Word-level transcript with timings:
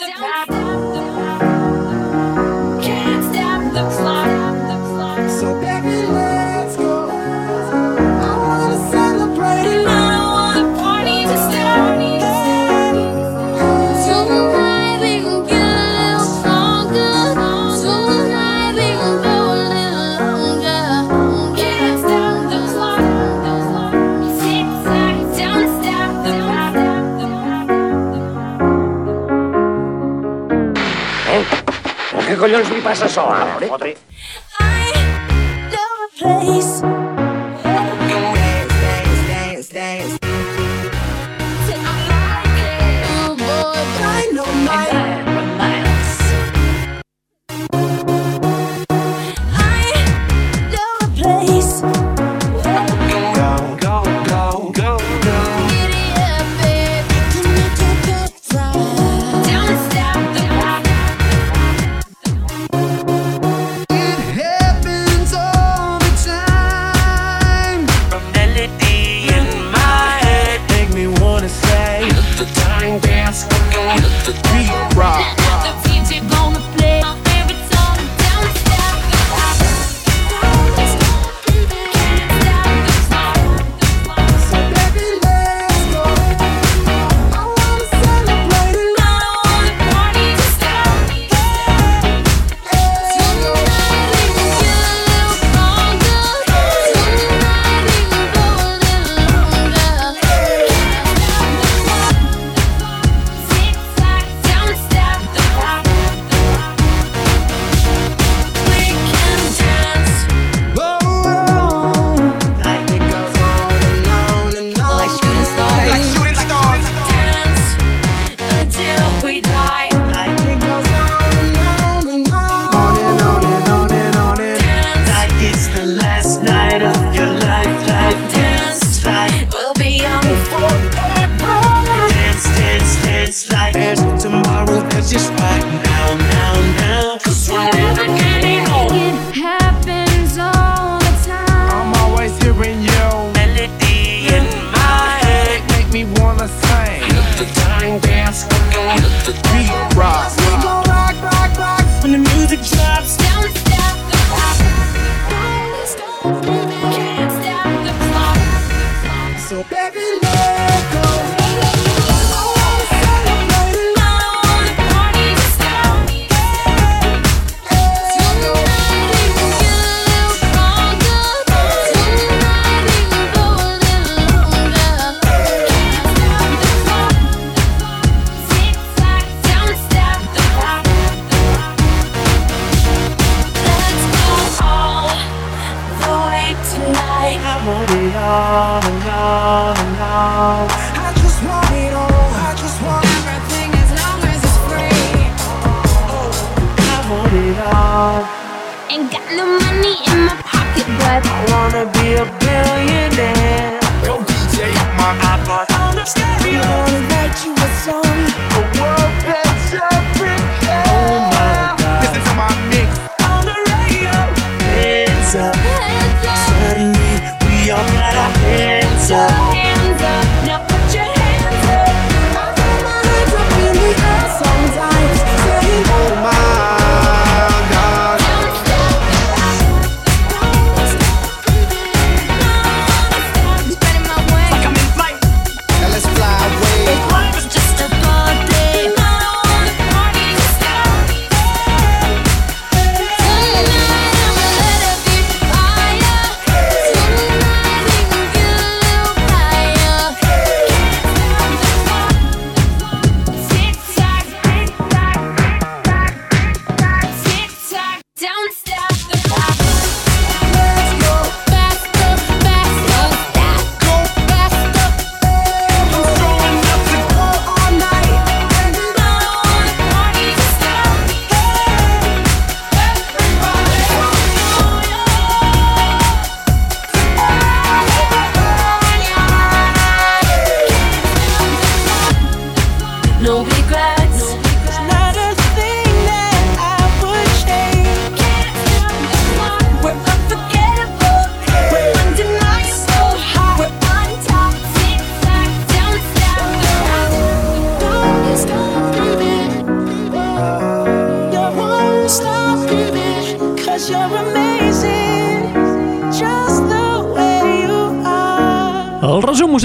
Down. 0.00 0.59
pasa 32.90 33.06
eso 33.06 33.20
ahora? 33.20 33.58
¿eh? 33.86 33.96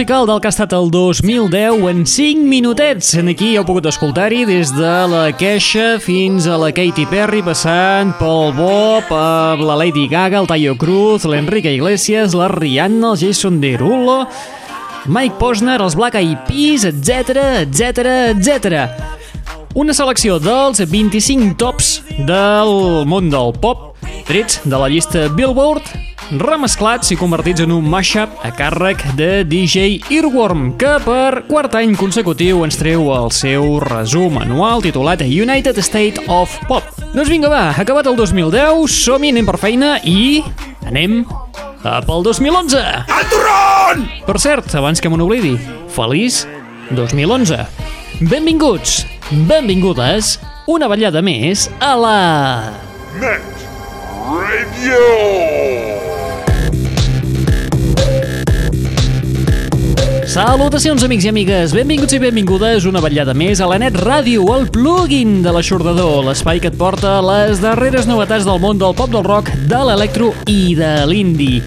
Musical 0.06 0.28
del 0.28 0.40
que 0.40 0.48
ha 0.48 0.54
estat 0.54 0.74
el 0.78 0.92
2010 0.92 1.82
en 1.90 2.06
5 2.06 2.42
minutets. 2.46 3.16
En 3.18 3.32
aquí 3.32 3.56
heu 3.58 3.64
pogut 3.66 3.88
escoltar-hi 3.90 4.44
des 4.46 4.70
de 4.76 4.92
la 5.10 5.32
Queixa 5.34 5.98
fins 5.98 6.46
a 6.46 6.60
la 6.62 6.70
Katy 6.70 7.08
Perry, 7.10 7.42
passant 7.42 8.12
pel 8.20 8.54
Bob, 8.54 9.10
la 9.10 9.80
Lady 9.82 10.06
Gaga, 10.08 10.44
el 10.44 10.46
Tayo 10.46 10.76
Cruz, 10.78 11.26
l'Enrique 11.26 11.74
Iglesias, 11.74 12.38
la 12.38 12.52
Rihanna, 12.54 13.16
el 13.16 13.18
Jason 13.18 13.58
Derulo, 13.60 14.28
Mike 15.10 15.40
Posner, 15.40 15.82
els 15.82 15.98
Black 15.98 16.22
Eyed 16.22 16.46
Peas, 16.46 16.86
etc, 16.86 17.66
etc, 17.66 18.06
etc. 18.38 18.86
Una 19.74 19.98
selecció 19.98 20.38
dels 20.38 20.86
25 20.86 21.58
tops 21.58 21.96
del 22.30 23.08
món 23.10 23.34
del 23.34 23.58
pop, 23.58 23.96
trets 24.30 24.62
de 24.70 24.78
la 24.78 24.92
llista 24.92 25.32
Billboard 25.34 26.05
remesclats 26.32 27.12
i 27.14 27.18
convertits 27.20 27.62
en 27.62 27.72
un 27.76 27.86
mashup 27.90 28.32
a 28.46 28.50
càrrec 28.56 29.04
de 29.18 29.44
DJ 29.46 30.00
Earworm, 30.10 30.72
que 30.80 30.96
per 31.06 31.44
quart 31.50 31.76
any 31.78 31.94
consecutiu 32.00 32.64
ens 32.66 32.80
treu 32.80 33.12
el 33.14 33.30
seu 33.36 33.78
resum 33.84 34.40
anual 34.42 34.82
titulat 34.86 35.22
United 35.22 35.78
State 35.86 36.26
of 36.26 36.54
Pop. 36.70 36.88
Doncs 37.14 37.30
vinga, 37.30 37.50
va, 37.52 37.70
acabat 37.78 38.10
el 38.10 38.18
2010, 38.18 38.88
som-hi, 38.92 39.32
anem 39.36 39.46
per 39.48 39.60
feina 39.62 39.96
i 40.02 40.42
anem 40.90 41.22
a 41.86 42.00
pel 42.06 42.26
2011. 42.26 42.82
Al 43.06 43.28
turrón! 43.32 44.08
Per 44.26 44.38
cert, 44.42 44.74
abans 44.76 45.02
que 45.02 45.12
me 45.12 45.22
n'oblidi, 45.22 45.56
feliç 45.94 46.44
2011. 46.92 47.62
Benvinguts, 48.26 49.04
benvingudes, 49.46 50.40
una 50.72 50.90
ballada 50.90 51.22
més 51.22 51.70
a 51.84 51.94
la... 52.00 52.18
Net 53.22 53.54
Radio! 54.26 56.05
Salutacions, 60.36 61.00
amics 61.06 61.24
i 61.24 61.30
amigues. 61.32 61.72
Benvinguts 61.72 62.12
i 62.12 62.18
benvingudes 62.20 62.84
una 62.90 63.00
vetllada 63.00 63.32
més 63.32 63.62
a 63.64 63.70
la 63.72 63.78
Net 63.80 63.96
Ràdio, 64.02 64.44
el 64.52 64.66
plugin 64.68 65.38
de 65.46 65.54
l'aixordador, 65.56 66.26
l'espai 66.26 66.60
que 66.60 66.68
et 66.68 66.76
porta 66.76 67.14
les 67.24 67.62
darreres 67.64 68.04
novetats 68.04 68.44
del 68.44 68.60
món 68.60 68.76
del 68.76 68.92
pop 69.00 69.14
del 69.14 69.24
rock, 69.24 69.54
de 69.72 69.80
l'electro 69.88 70.34
i 70.52 70.76
de 70.76 70.92
l'indie. 71.08 71.64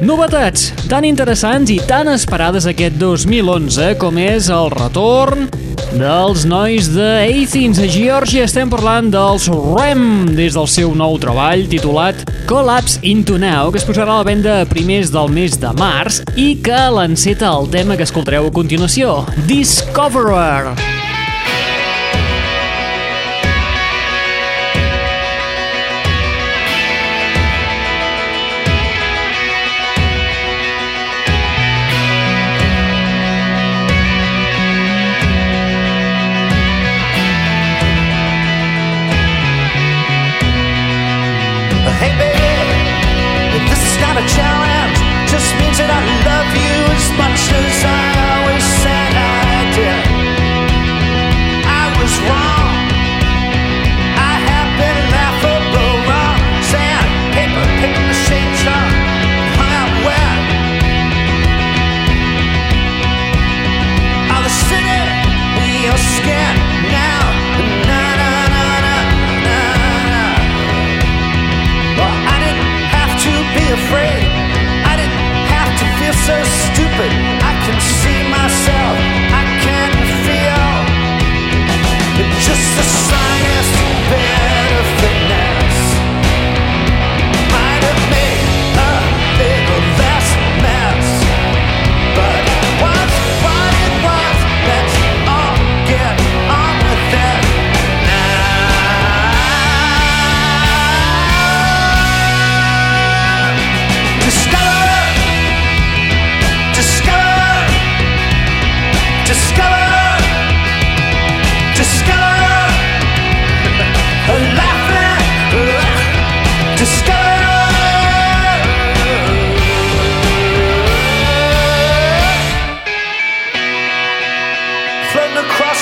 Novetats 0.00 0.70
tan 0.88 1.04
interessants 1.04 1.74
i 1.74 1.76
tan 1.84 2.08
esperades 2.08 2.64
aquest 2.72 2.96
2011 2.96 3.92
com 4.00 4.16
és 4.24 4.48
el 4.48 4.72
retorn 4.72 5.50
dels 5.94 6.44
nois 6.48 6.88
de 6.92 7.06
Athens 7.24 7.80
a 7.82 7.86
Geòrgia. 7.90 8.44
Estem 8.46 8.70
parlant 8.72 9.08
dels 9.12 9.48
REM 9.50 10.34
des 10.36 10.58
del 10.58 10.68
seu 10.70 10.94
nou 10.98 11.16
treball 11.22 11.66
titulat 11.70 12.26
Collapse 12.50 13.00
Into 13.02 13.38
Now, 13.42 13.72
que 13.72 13.80
es 13.82 13.88
posarà 13.88 14.18
a 14.18 14.20
la 14.20 14.28
venda 14.28 14.60
a 14.60 14.68
primers 14.68 15.10
del 15.14 15.32
mes 15.32 15.58
de 15.62 15.72
març 15.78 16.22
i 16.36 16.52
que 16.62 16.84
l'enceta 16.98 17.50
el 17.54 17.70
tema 17.72 17.96
que 17.98 18.06
escoltareu 18.06 18.50
a 18.50 18.54
continuació, 18.54 19.22
Discoverer. 19.48 20.76
Hey 20.76 21.05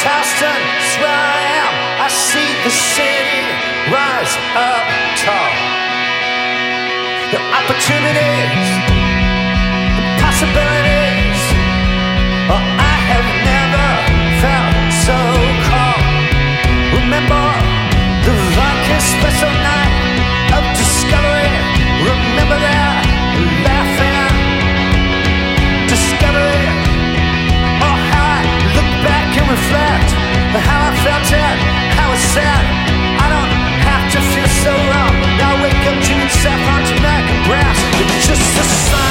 Houston, 0.04 0.60
it's 0.76 1.00
where 1.00 1.08
I 1.08 1.40
am. 1.64 1.72
I 2.04 2.08
see 2.12 2.50
the 2.60 2.68
city 2.68 3.40
rise 3.88 4.36
up 4.52 4.84
tall. 5.16 5.52
The 7.32 7.40
opportunities, 7.40 8.68
the 9.96 10.04
possibilities. 10.20 11.40
Oh, 12.52 12.60
I 12.60 12.96
have 13.12 13.28
never 13.48 13.88
felt 14.44 14.76
so 15.08 15.18
calm. 15.72 16.04
Remember 17.00 17.44
the 18.28 18.34
vodka 18.52 19.00
special 19.00 19.52
night 19.64 19.96
of 20.52 20.62
discovery. 20.76 21.56
Remember 22.04 22.60
that 22.60 23.04
reflect 29.54 30.10
on 30.54 30.60
how 30.66 30.90
I 30.90 30.92
felt 31.06 31.28
it, 31.30 31.56
how 31.94 32.10
it's 32.10 32.26
sad. 32.34 32.62
I 33.22 33.26
don't 33.34 33.52
have 33.86 34.04
to 34.14 34.20
feel 34.34 34.50
so 34.66 34.72
wrong. 34.90 35.14
Now 35.38 35.54
I 35.54 35.62
wake 35.62 35.82
up 35.90 35.98
to 36.06 36.14
saffron 36.42 36.82
tonight 36.90 37.24
and 37.30 37.40
brass. 37.46 37.78
It's 38.02 38.26
just 38.26 38.42
the 38.58 38.64
slightest 38.64 39.03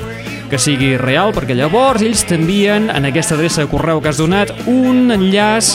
que 0.51 0.59
sigui 0.61 0.97
real, 1.01 1.33
perquè 1.33 1.55
llavors 1.57 2.01
ells 2.05 2.25
t'envien 2.29 2.89
en 2.93 3.05
aquesta 3.09 3.35
adreça 3.37 3.61
de 3.63 3.69
correu 3.71 3.97
que 4.01 4.09
has 4.11 4.21
donat 4.21 4.49
un 4.69 5.11
enllaç 5.13 5.65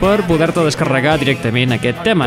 per 0.00 0.18
poder-te 0.28 0.60
descarregar 0.66 1.18
directament 1.22 1.72
aquest 1.76 1.98
tema. 2.04 2.26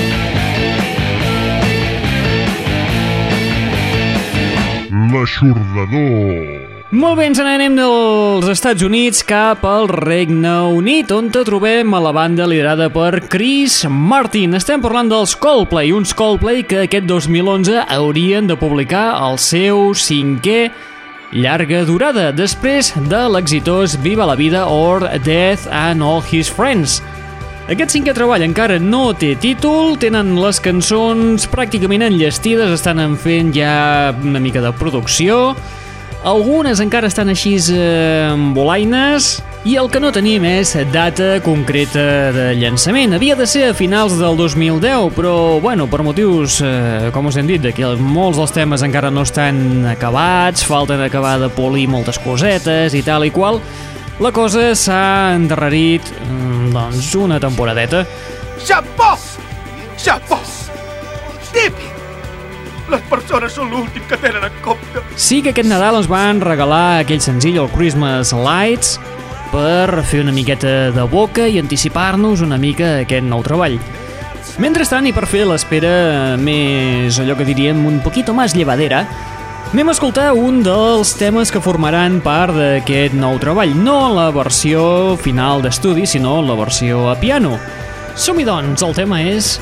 L'aixordador. 5.12 6.76
Molt 6.96 7.18
bé, 7.18 7.26
ens 7.26 7.40
n'anem 7.42 7.74
dels 7.74 8.46
Estats 8.52 8.84
Units 8.86 9.24
cap 9.26 9.64
al 9.66 9.88
Regne 9.90 10.52
Unit, 10.70 11.10
on 11.12 11.32
te 11.34 11.42
trobem 11.44 11.94
a 11.94 12.00
la 12.00 12.12
banda 12.14 12.46
liderada 12.46 12.86
per 12.94 13.24
Chris 13.26 13.80
Martin. 13.90 14.54
Estem 14.54 14.80
parlant 14.80 15.10
dels 15.10 15.34
Coldplay, 15.36 15.90
uns 15.92 16.14
Coldplay 16.16 16.62
que 16.62 16.84
aquest 16.86 17.08
2011 17.10 17.84
haurien 17.98 18.46
de 18.46 18.56
publicar 18.56 19.08
el 19.26 19.36
seu 19.42 19.90
cinquè 19.98 20.70
llarga 21.34 21.82
durada, 21.84 22.30
després 22.30 22.92
de 23.10 23.26
l'exitós 23.34 23.98
Viva 24.00 24.30
la 24.30 24.38
Vida 24.38 24.64
or 24.70 25.04
Death 25.26 25.66
and 25.70 26.06
All 26.06 26.22
His 26.22 26.48
Friends. 26.48 27.02
Aquest 27.66 27.96
cinquè 27.96 28.12
treball 28.14 28.44
encara 28.46 28.76
no 28.78 29.08
té 29.18 29.32
títol, 29.42 29.96
tenen 29.98 30.36
les 30.38 30.60
cançons 30.62 31.48
pràcticament 31.50 32.04
enllestides, 32.06 32.70
estan 32.76 33.00
en 33.02 33.16
fent 33.18 33.50
ja 33.56 34.12
una 34.22 34.38
mica 34.38 34.62
de 34.62 34.70
producció, 34.78 35.56
algunes 36.22 36.78
encara 36.78 37.10
estan 37.10 37.32
així 37.32 37.56
eh, 37.74 38.30
bolaines 38.54 39.40
i 39.66 39.74
el 39.82 39.90
que 39.90 39.98
no 39.98 40.12
tenim 40.14 40.46
és 40.46 40.76
data 40.94 41.40
concreta 41.42 42.30
de 42.36 42.46
llançament. 42.60 43.16
Havia 43.18 43.34
de 43.34 43.48
ser 43.50 43.64
a 43.72 43.74
finals 43.74 44.14
del 44.20 44.38
2010, 44.38 45.10
però, 45.18 45.34
bueno, 45.58 45.88
per 45.90 46.04
motius, 46.06 46.60
eh, 46.62 47.10
com 47.10 47.26
us 47.26 47.40
hem 47.40 47.50
dit, 47.50 47.66
que 47.74 47.92
molts 47.98 48.38
dels 48.38 48.54
temes 48.54 48.86
encara 48.86 49.10
no 49.10 49.26
estan 49.26 49.90
acabats, 49.90 50.62
falten 50.62 51.02
acabar 51.02 51.40
de 51.42 51.50
polir 51.50 51.88
moltes 51.90 52.22
cosetes 52.22 52.94
i 52.94 53.02
tal 53.02 53.26
i 53.26 53.34
qual, 53.34 53.58
la 54.22 54.30
cosa 54.32 54.70
s'ha 54.78 55.34
endarrerit, 55.34 56.06
mm, 56.30 56.55
doncs, 56.76 57.10
una 57.18 57.40
temporadeta. 57.42 58.04
Xapó! 58.62 59.14
Xapó! 59.96 60.40
Típic! 61.52 61.92
Les 62.86 63.02
persones 63.10 63.54
són 63.56 63.72
l'últim 63.72 64.04
que 64.06 64.18
tenen 64.22 64.44
en 64.46 64.58
compte. 64.62 65.02
Sí 65.18 65.40
que 65.42 65.50
aquest 65.50 65.66
Nadal 65.66 65.98
ens 65.98 66.06
van 66.10 66.38
regalar 66.44 67.00
aquell 67.00 67.22
senzill, 67.24 67.58
el 67.58 67.70
Christmas 67.72 68.30
Lights, 68.36 68.96
per 69.50 70.04
fer 70.06 70.22
una 70.22 70.34
miqueta 70.34 70.92
de 70.94 71.06
boca 71.10 71.48
i 71.50 71.58
anticipar-nos 71.58 72.44
una 72.46 72.58
mica 72.62 73.00
aquest 73.02 73.26
nou 73.26 73.42
treball. 73.46 73.78
Mentrestant, 74.62 75.04
i 75.08 75.12
per 75.12 75.26
fer 75.28 75.42
l'espera 75.48 76.36
més, 76.40 77.18
allò 77.20 77.34
que 77.36 77.44
diríem, 77.48 77.82
un 77.88 77.98
poquito 78.04 78.32
más 78.34 78.54
llevadera, 78.56 79.02
anem 79.72 79.88
a 79.88 79.92
escoltar 79.92 80.32
un 80.32 80.62
dels 80.64 81.10
temes 81.18 81.50
que 81.52 81.60
formaran 81.60 82.20
part 82.24 82.54
d'aquest 82.56 83.16
nou 83.18 83.36
treball. 83.42 83.74
No 83.76 83.96
la 84.14 84.28
versió 84.34 85.16
final 85.20 85.64
d'estudi, 85.64 86.06
sinó 86.06 86.38
la 86.44 86.56
versió 86.58 87.08
a 87.10 87.16
piano. 87.20 87.56
Som-hi 88.16 88.46
doncs, 88.48 88.84
el 88.86 88.94
tema 88.96 89.20
és 89.20 89.56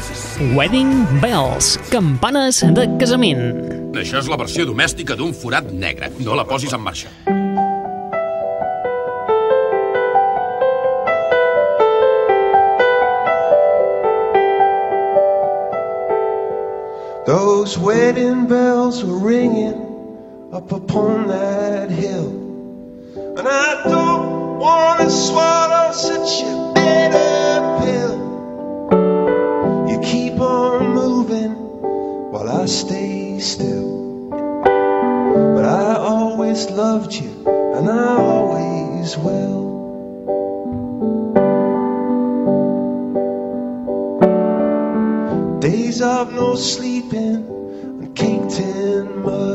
Wedding 0.54 1.20
Bells, 1.22 1.74
campanes 1.90 2.60
de 2.76 2.86
casament. 3.00 3.42
Això 3.94 4.20
és 4.20 4.28
la 4.30 4.38
versió 4.38 4.66
domèstica 4.68 5.16
d'un 5.18 5.34
forat 5.34 5.72
negre. 5.72 6.12
No 6.20 6.36
la 6.38 6.46
posis 6.46 6.74
en 6.74 6.84
marxa. 6.84 7.10
Those 17.24 17.78
wedding 17.78 18.46
bells 18.46 19.02
were 19.02 19.16
ringing 19.16 19.83
up 20.54 20.70
upon 20.70 21.26
that 21.26 21.90
hill. 21.90 22.28
And 23.36 23.48
I 23.48 23.82
don't 23.82 24.58
want 24.60 25.00
to 25.00 25.10
swallow 25.10 25.90
such 25.90 26.42
a 26.42 26.72
bitter 26.72 27.78
pill. 27.82 28.14
You 29.90 29.98
keep 30.00 30.38
on 30.38 30.94
moving 30.94 31.54
while 32.30 32.48
I 32.48 32.66
stay 32.66 33.40
still. 33.40 34.30
But 34.30 35.64
I 35.64 35.96
always 35.96 36.70
loved 36.70 37.12
you, 37.12 37.32
and 37.48 37.90
I 37.90 38.16
always 38.16 39.18
will. 39.18 39.64
Days 45.58 46.00
of 46.00 46.32
no 46.32 46.54
sleeping 46.54 47.44
and 47.98 48.14
caked 48.14 48.60
in 48.60 49.22
mud. 49.24 49.53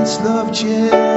Always 0.00 0.18
loved 0.20 0.62
you, 0.62 1.09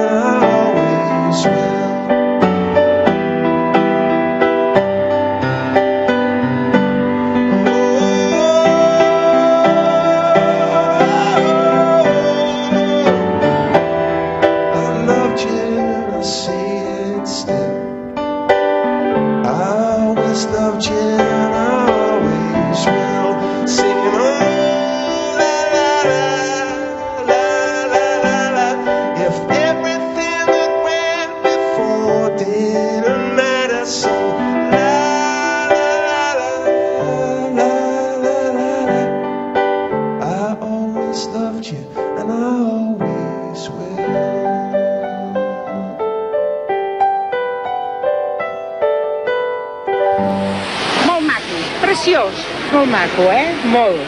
Preciós. 52.03 52.33
Molt 52.73 52.89
maco, 52.91 53.29
eh? 53.31 53.53
Molt. 53.71 54.01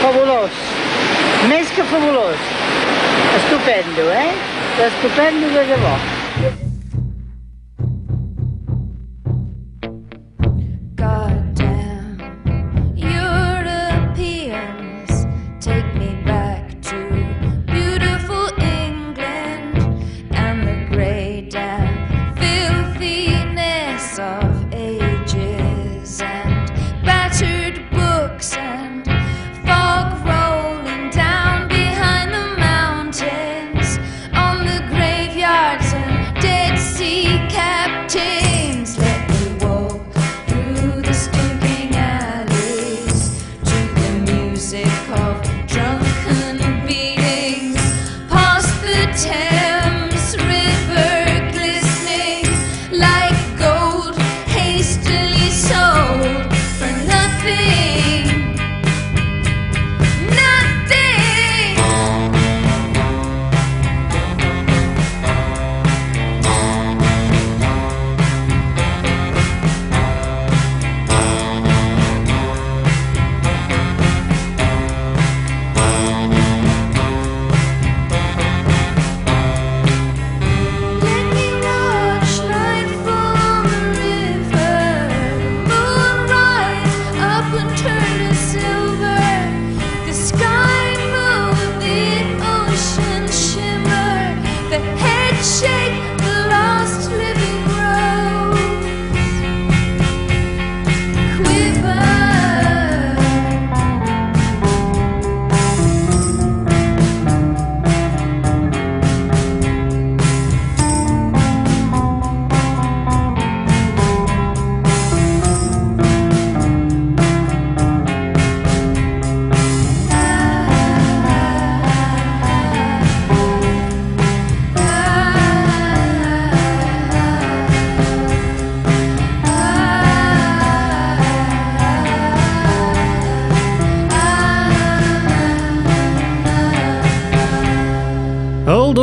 Fabulós. 0.00 0.62
Més 1.50 1.68
que 1.76 1.84
fabulós. 1.92 2.48
Estupendo, 3.42 4.08
eh? 4.16 4.32
Estupendo 4.88 5.52
de 5.52 5.68
debò. 5.74 6.13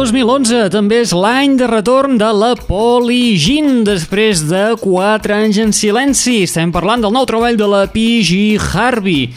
2011 0.01 0.71
també 0.73 1.03
és 1.03 1.11
l'any 1.13 1.59
de 1.59 1.67
retorn 1.69 2.15
de 2.17 2.31
la 2.33 2.55
Poligin 2.57 3.83
després 3.85 4.39
de 4.49 4.71
4 4.81 5.35
anys 5.35 5.59
en 5.61 5.73
silenci. 5.77 6.39
Estem 6.47 6.71
parlant 6.73 7.03
del 7.05 7.13
nou 7.13 7.27
treball 7.29 7.53
de 7.59 7.67
la 7.69 7.83
P.G. 7.93 8.57
Harvey. 8.57 9.29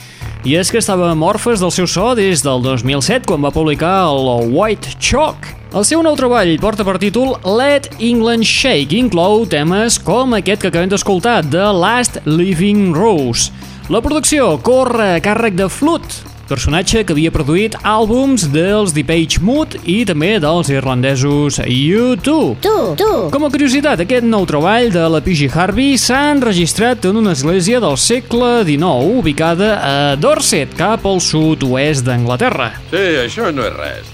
I 0.49 0.57
és 0.57 0.73
que 0.73 0.81
estava 0.81 1.11
morfes 1.13 1.61
del 1.61 1.75
seu 1.75 1.85
so 1.85 2.15
des 2.17 2.41
del 2.47 2.65
2007 2.65 3.29
quan 3.29 3.45
va 3.45 3.53
publicar 3.53 4.07
el 4.09 4.55
White 4.57 4.97
Chalk. 4.97 5.53
El 5.77 5.85
seu 5.85 6.01
nou 6.01 6.17
treball 6.17 6.57
porta 6.65 6.87
per 6.89 6.97
títol 7.03 7.37
Let 7.45 7.91
England 7.99 8.49
Shake 8.49 8.97
inclou 8.97 9.45
temes 9.45 10.01
com 10.01 10.33
aquest 10.33 10.65
que 10.65 10.73
acabem 10.73 10.89
d'escoltar, 10.89 11.43
The 11.53 11.75
Last 11.77 12.23
Living 12.25 12.95
Rose. 12.97 13.53
La 13.93 14.01
producció 14.01 14.55
corre 14.65 15.19
a 15.19 15.21
càrrec 15.21 15.61
de 15.61 15.69
Flut, 15.69 16.25
personatge 16.49 17.03
que 17.05 17.15
havia 17.15 17.33
produït 17.35 17.77
àlbums 17.87 18.47
dels 18.53 18.95
Depeche 18.97 19.43
Mode 19.45 19.81
i 19.89 20.03
també 20.09 20.35
dels 20.43 20.71
irlandesos 20.73 21.61
U2. 21.63 22.25
Tu, 22.65 22.75
tu. 23.01 23.11
Com 23.33 23.47
a 23.47 23.51
curiositat, 23.53 24.03
aquest 24.05 24.27
nou 24.29 24.47
treball 24.49 24.91
de 24.95 25.05
la 25.11 25.23
P.G. 25.25 25.49
Harvey 25.53 25.99
s'ha 26.01 26.35
enregistrat 26.35 27.07
en 27.09 27.21
una 27.23 27.33
església 27.37 27.81
del 27.85 27.97
segle 28.01 28.65
XIX 28.67 29.21
ubicada 29.21 29.71
a 29.79 29.95
Dorset, 30.21 30.75
cap 30.79 31.07
al 31.09 31.23
sud-oest 31.25 32.05
d'Anglaterra. 32.07 32.73
Sí, 32.93 33.07
això 33.25 33.53
no 33.55 33.65
és 33.69 33.79
res. 33.79 34.13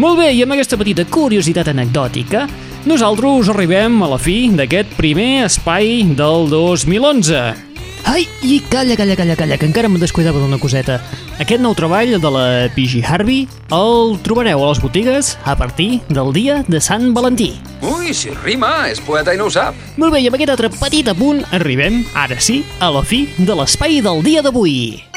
Molt 0.00 0.16
bé, 0.22 0.30
i 0.32 0.44
amb 0.44 0.56
aquesta 0.56 0.78
petita 0.80 1.04
curiositat 1.04 1.68
anecdòtica, 1.74 2.46
nosaltres 2.88 3.50
arribem 3.52 4.00
a 4.00 4.14
la 4.14 4.20
fi 4.20 4.46
d'aquest 4.56 4.96
primer 4.96 5.44
espai 5.50 6.06
del 6.16 6.48
2011. 6.48 7.69
Ai, 8.10 8.26
i 8.42 8.58
calla, 8.58 8.96
calla, 8.98 9.14
calla, 9.14 9.36
calla, 9.38 9.56
que 9.56 9.68
encara 9.68 9.86
em 9.86 9.94
descuidava 10.02 10.40
d'una 10.42 10.58
coseta. 10.58 10.96
Aquest 11.38 11.62
nou 11.62 11.76
treball 11.78 12.16
de 12.18 12.32
la 12.34 12.46
P.G. 12.74 13.04
Harvey 13.06 13.44
el 13.70 14.16
trobareu 14.26 14.64
a 14.64 14.72
les 14.72 14.80
botigues 14.82 15.36
a 15.46 15.54
partir 15.54 16.00
del 16.10 16.32
dia 16.34 16.64
de 16.66 16.80
Sant 16.82 17.12
Valentí. 17.14 17.52
Ui, 17.86 18.10
si 18.10 18.34
rima, 18.42 18.88
és 18.90 18.98
poeta 18.98 19.30
i 19.30 19.38
no 19.38 19.46
ho 19.46 19.54
sap. 19.54 19.78
Molt 19.94 20.16
bé, 20.16 20.24
i 20.24 20.26
amb 20.26 20.40
aquest 20.40 20.56
altre 20.56 20.72
petit 20.74 21.12
apunt 21.14 21.44
arribem, 21.54 22.02
ara 22.18 22.40
sí, 22.42 22.64
a 22.82 22.90
la 22.90 23.06
fi 23.06 23.28
de 23.38 23.54
l'espai 23.54 24.02
del 24.02 24.26
dia 24.26 24.42
d'avui. 24.42 25.09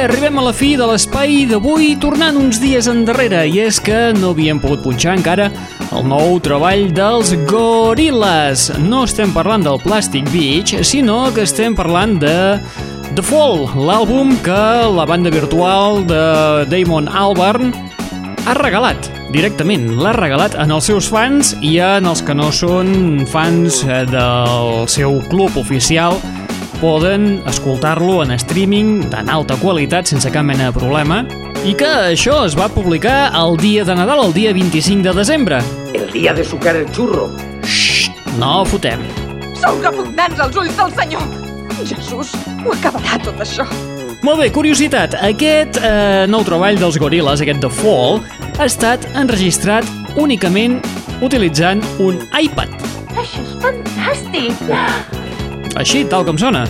Arribem 0.00 0.38
a 0.40 0.42
la 0.46 0.52
fi 0.56 0.70
de 0.78 0.86
l'espai 0.88 1.42
d'avui, 1.50 1.90
tornant 2.00 2.36
uns 2.40 2.60
dies 2.62 2.86
endarrere, 2.88 3.42
i 3.50 3.58
és 3.66 3.76
que 3.84 3.98
no 4.16 4.30
havíem 4.32 4.60
pogut 4.62 4.80
punxar 4.84 5.18
encara 5.18 5.50
el 5.92 6.06
nou 6.08 6.38
treball 6.40 6.86
dels 6.96 7.34
Gorillaz. 7.50 8.70
No 8.80 9.02
estem 9.08 9.34
parlant 9.36 9.66
del 9.66 9.80
Plastic 9.82 10.28
Beach, 10.32 10.72
sinó 10.88 11.18
que 11.36 11.44
estem 11.44 11.76
parlant 11.76 12.16
de 12.22 12.34
The 13.16 13.24
Fall, 13.26 13.66
l'àlbum 13.76 14.36
que 14.46 14.64
la 14.96 15.04
banda 15.10 15.32
virtual 15.34 16.04
de 16.08 16.24
Damon 16.72 17.10
Albarn 17.10 17.74
ha 18.48 18.56
regalat 18.56 19.10
directament, 19.34 19.90
l'ha 20.00 20.14
regalat 20.16 20.56
en 20.58 20.72
els 20.74 20.88
seus 20.88 21.10
fans 21.12 21.52
i 21.60 21.76
en 21.84 22.08
els 22.08 22.24
que 22.24 22.34
no 22.34 22.48
són 22.54 23.26
fans 23.30 23.82
eh, 23.86 24.04
del 24.10 24.86
seu 24.90 25.20
club 25.30 25.60
oficial 25.60 26.18
poden 26.80 27.42
escoltar-lo 27.46 28.22
en 28.24 28.32
streaming 28.40 29.04
d'en 29.12 29.28
alta 29.28 29.56
qualitat 29.60 30.08
sense 30.08 30.30
cap 30.32 30.46
mena 30.48 30.70
de 30.70 30.76
problema 30.78 31.20
i 31.68 31.74
que 31.76 31.88
això 32.14 32.38
es 32.46 32.56
va 32.56 32.70
publicar 32.72 33.30
el 33.36 33.58
dia 33.60 33.84
de 33.84 33.94
Nadal, 33.94 34.22
el 34.24 34.32
dia 34.32 34.54
25 34.56 35.04
de 35.04 35.12
desembre. 35.18 35.60
El 35.92 36.08
día 36.10 36.32
de 36.32 36.44
sucar 36.44 36.74
el 36.76 36.90
churro. 36.90 37.28
No 38.40 38.64
fotem. 38.64 39.04
Sou 39.60 39.76
repugnants 39.84 40.40
als 40.40 40.56
ulls 40.56 40.76
del 40.78 40.96
senyor. 40.96 41.26
Jesús, 41.84 42.32
ho 42.64 42.72
acabarà 42.72 43.20
tot 43.24 43.44
això. 43.44 43.68
Molt 44.24 44.40
bé, 44.40 44.50
curiositat, 44.52 45.16
aquest 45.24 45.80
eh, 45.80 46.26
nou 46.28 46.44
treball 46.48 46.80
dels 46.80 46.96
Gorillaz, 47.00 47.44
aquest 47.44 47.60
The 47.64 47.72
Fall, 47.80 48.20
ha 48.56 48.68
estat 48.68 49.04
enregistrat 49.20 49.88
únicament 50.20 50.80
utilitzant 51.24 51.84
un 52.00 52.20
iPad. 52.36 52.76
Això 53.16 53.44
és 53.44 53.56
fantàstic. 53.64 55.19
Així, 55.78 56.04
tal 56.08 56.24
com 56.26 56.38
sona. 56.40 56.64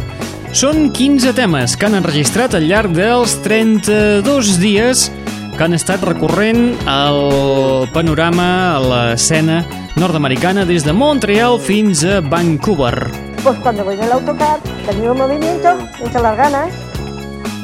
Són 0.53 0.91
15 0.91 1.33
temes 1.39 1.77
que 1.79 1.87
han 1.87 1.95
enregistrat 1.95 2.57
al 2.59 2.67
llarg 2.67 2.93
dels 2.97 3.37
32 3.45 4.57
dies 4.61 5.09
que 5.57 5.65
han 5.65 5.77
estat 5.77 6.03
recorrent 6.09 6.73
el 6.91 7.89
panorama, 7.95 8.49
a 8.75 8.81
l'escena 8.83 9.61
nord-americana 10.01 10.65
des 10.65 10.87
de 10.87 10.95
Montreal 10.97 11.61
fins 11.61 12.05
a 12.05 12.21
Vancouver. 12.21 13.11
pues 13.43 13.59
cuando 13.61 13.85
voy 13.85 13.95
en 13.95 14.03
el 14.05 14.13
autocar, 14.13 14.59
el 14.89 15.15
movimiento, 15.15 15.79
echo 16.05 16.23
las 16.23 16.37
ganas, 16.37 16.69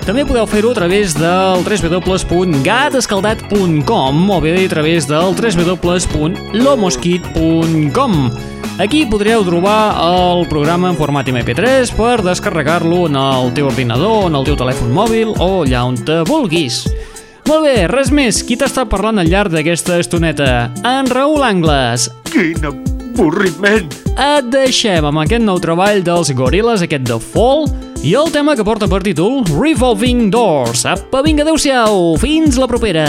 També 0.04 0.20
podeu 0.28 0.44
fer-ho 0.44 0.68
a 0.74 0.76
través 0.76 1.14
del 1.16 1.64
www.gatescaldat.com 1.64 4.30
o 4.30 4.40
bé 4.44 4.52
a 4.64 4.68
través 4.68 5.08
del 5.08 5.32
www.lomosquit.com 5.32 8.28
Aquí 8.74 9.06
podreu 9.06 9.46
trobar 9.46 9.94
el 10.02 10.48
programa 10.50 10.90
en 10.90 10.96
format 10.98 11.28
MP3 11.30 11.94
per 11.94 12.26
descarregar-lo 12.26 13.06
en 13.06 13.14
el 13.16 13.54
teu 13.54 13.70
ordinador, 13.70 14.26
en 14.26 14.34
el 14.34 14.42
teu 14.44 14.56
telèfon 14.58 14.90
mòbil 14.92 15.30
o 15.38 15.62
allà 15.62 15.84
on 15.86 15.94
te 15.94 16.26
vulguis. 16.26 16.82
Molt 17.46 17.62
bé, 17.68 17.86
res 17.86 18.10
més. 18.10 18.42
Qui 18.42 18.56
t'està 18.58 18.82
parlant 18.90 19.18
al 19.20 19.30
llarg 19.30 19.52
d'aquesta 19.54 20.00
estoneta? 20.02 20.72
En 20.82 21.06
Raül 21.06 21.42
Angles. 21.46 22.10
Quin 22.32 22.58
avorriment! 22.66 23.94
Et 24.18 24.44
deixem 24.50 25.06
amb 25.06 25.22
aquest 25.22 25.46
nou 25.46 25.62
treball 25.62 26.02
dels 26.02 26.34
Gorillaz, 26.34 26.82
aquest 26.82 27.06
de 27.06 27.22
Fall, 27.22 27.70
i 28.04 28.12
el 28.20 28.28
tema 28.28 28.52
que 28.52 28.64
porta 28.66 28.84
per 28.84 28.98
títol 29.00 29.38
Revolving 29.48 30.28
Doors. 30.28 30.82
Apa, 30.84 31.22
vinga, 31.24 31.40
adeu-siau. 31.46 32.18
Fins 32.20 32.58
la 32.60 32.68
propera. 32.68 33.06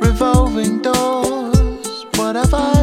Revolving 0.00 0.80
doors, 0.80 2.06
what 2.16 2.34
have 2.40 2.56
I 2.56 2.81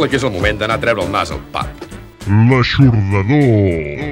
sembla 0.00 0.12
que 0.12 0.16
és 0.16 0.24
el 0.24 0.32
moment 0.32 0.56
d'anar 0.56 0.78
a 0.78 0.80
treure 0.80 1.02
el 1.04 1.10
nas 1.12 1.30
al 1.34 1.42
pub. 1.52 1.82
L'aixordador. 2.48 4.09